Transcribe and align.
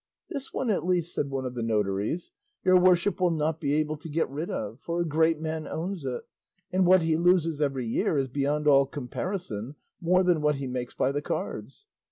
"This 0.31 0.51
one 0.51 0.71
at 0.71 0.83
least," 0.83 1.13
said 1.13 1.29
one 1.29 1.45
of 1.45 1.53
the 1.53 1.61
notaries, 1.61 2.31
"your 2.63 2.81
worship 2.81 3.21
will 3.21 3.29
not 3.29 3.61
be 3.61 3.75
able 3.75 3.97
to 3.97 4.09
get 4.09 4.27
rid 4.31 4.49
of, 4.49 4.79
for 4.79 4.99
a 4.99 5.05
great 5.05 5.39
man 5.39 5.67
owns 5.67 6.03
it, 6.03 6.23
and 6.71 6.87
what 6.87 7.03
he 7.03 7.15
loses 7.17 7.61
every 7.61 7.85
year 7.85 8.17
is 8.17 8.27
beyond 8.27 8.67
all 8.67 8.87
comparison 8.87 9.75
more 10.01 10.23
than 10.23 10.41
what 10.41 10.55
he 10.55 10.65
makes 10.65 10.95
by 10.95 11.11
the 11.11 11.21
cards. 11.21 11.85